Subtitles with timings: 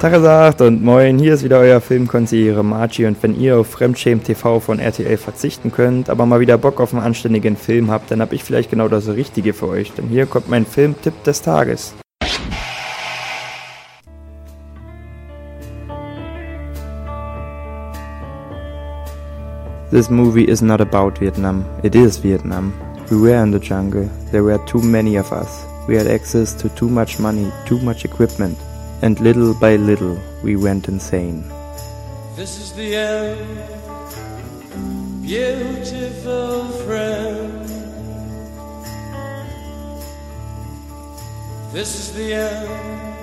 [0.00, 4.60] Tagesacht und moin, hier ist wieder euer Filmkonsigliere Margie und wenn ihr auf Fremdschämen TV
[4.60, 8.32] von RTL verzichten könnt, aber mal wieder Bock auf einen anständigen Film habt, dann hab
[8.32, 11.94] ich vielleicht genau das Richtige für euch, denn hier kommt mein Filmtipp des Tages.
[19.90, 22.72] This movie is not about Vietnam, it is Vietnam.
[23.10, 25.66] We were in the jungle, there were too many of us.
[25.88, 28.56] We had access to too much money, too much equipment.
[29.02, 31.42] And little by little we went insane.
[32.36, 33.38] This is the end,
[35.22, 37.64] beautiful friend.
[41.72, 43.17] This is the end,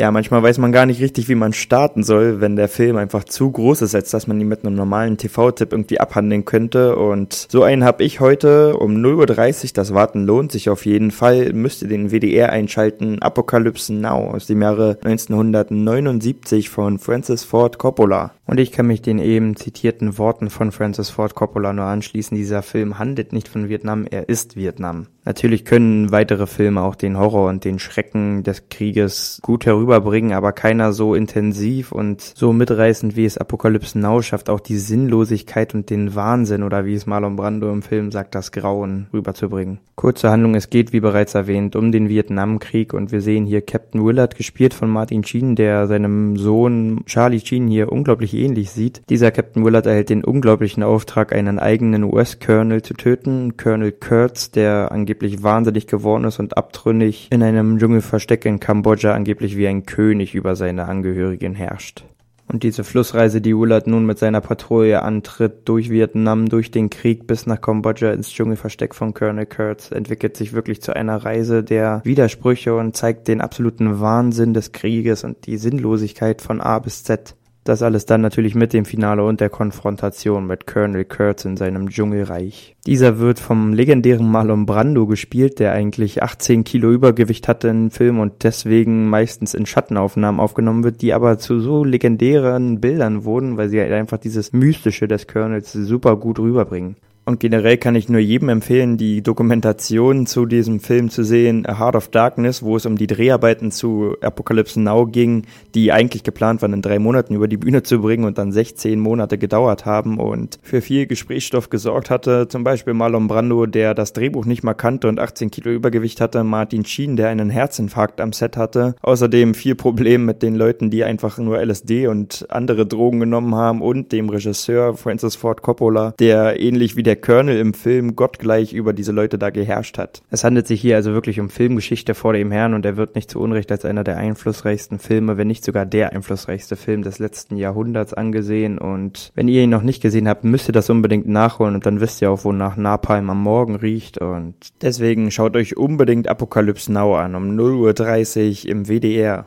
[0.00, 3.24] Ja, manchmal weiß man gar nicht richtig, wie man starten soll, wenn der Film einfach
[3.24, 6.94] zu groß ist, als dass man ihn mit einem normalen TV-Tipp irgendwie abhandeln könnte.
[6.94, 9.70] Und so einen habe ich heute um 0.30 Uhr.
[9.74, 11.52] Das Warten lohnt sich auf jeden Fall.
[11.52, 13.20] Müsst ihr den WDR einschalten.
[13.20, 18.34] Apocalypse Now aus dem Jahre 1979 von Francis Ford Coppola.
[18.46, 22.36] Und ich kann mich den eben zitierten Worten von Francis Ford Coppola nur anschließen.
[22.36, 25.08] Dieser Film handelt nicht von Vietnam, er ist Vietnam.
[25.28, 30.52] Natürlich können weitere Filme auch den Horror und den Schrecken des Krieges gut herüberbringen, aber
[30.52, 35.90] keiner so intensiv und so mitreißend wie es Apokalypse Now schafft, auch die Sinnlosigkeit und
[35.90, 39.78] den Wahnsinn oder wie es Marlon Brando im Film sagt, das Grauen rüberzubringen.
[39.96, 44.04] Kurze Handlung, es geht, wie bereits erwähnt, um den Vietnamkrieg und wir sehen hier Captain
[44.04, 49.02] Willard, gespielt von Martin Sheen, der seinem Sohn Charlie Sheen hier unglaublich ähnlich sieht.
[49.08, 54.92] Dieser Captain Willard erhält den unglaublichen Auftrag, einen eigenen US-Colonel zu töten, Colonel Kurtz, der
[54.92, 60.34] angeblich wahnsinnig geworden ist und abtrünnig in einem Dschungelversteck in Kambodscha angeblich wie ein König
[60.34, 62.04] über seine Angehörigen herrscht.
[62.50, 67.26] Und diese Flussreise, die Willard nun mit seiner Patrouille antritt, durch Vietnam, durch den Krieg
[67.26, 72.00] bis nach Kambodscha ins Dschungelversteck von Colonel Kurtz, entwickelt sich wirklich zu einer Reise der
[72.04, 77.36] Widersprüche und zeigt den absoluten Wahnsinn des Krieges und die Sinnlosigkeit von A bis Z.
[77.68, 81.90] Das alles dann natürlich mit dem Finale und der Konfrontation mit Colonel Kurtz in seinem
[81.90, 82.76] Dschungelreich.
[82.86, 88.20] Dieser wird vom legendären Marlon Brando gespielt, der eigentlich 18 Kilo Übergewicht hatte im Film
[88.20, 93.68] und deswegen meistens in Schattenaufnahmen aufgenommen wird, die aber zu so legendären Bildern wurden, weil
[93.68, 96.96] sie halt einfach dieses Mystische des Colonels super gut rüberbringen.
[97.28, 101.78] Und generell kann ich nur jedem empfehlen, die Dokumentation zu diesem Film zu sehen, A
[101.78, 105.42] Heart of Darkness, wo es um die Dreharbeiten zu Apocalypse Now ging,
[105.74, 108.98] die eigentlich geplant waren, in drei Monaten über die Bühne zu bringen und dann 16
[108.98, 112.48] Monate gedauert haben und für viel Gesprächsstoff gesorgt hatte.
[112.48, 116.44] Zum Beispiel Marlon Brando, der das Drehbuch nicht mal kannte und 18 Kilo Übergewicht hatte,
[116.44, 118.94] Martin Sheen, der einen Herzinfarkt am Set hatte.
[119.02, 123.82] Außerdem viel Problem mit den Leuten, die einfach nur LSD und andere Drogen genommen haben
[123.82, 128.92] und dem Regisseur Francis Ford Coppola, der ähnlich wie der Colonel im Film gottgleich über
[128.92, 130.22] diese Leute da geherrscht hat.
[130.30, 133.30] Es handelt sich hier also wirklich um Filmgeschichte vor dem Herrn und er wird nicht
[133.30, 137.56] zu Unrecht als einer der einflussreichsten Filme, wenn nicht sogar der einflussreichste Film des letzten
[137.56, 141.74] Jahrhunderts angesehen und wenn ihr ihn noch nicht gesehen habt, müsst ihr das unbedingt nachholen
[141.74, 146.28] und dann wisst ihr auch, wonach Napalm am Morgen riecht und deswegen schaut euch unbedingt
[146.28, 149.46] Apokalypse Now an um 0.30 Uhr im WDR.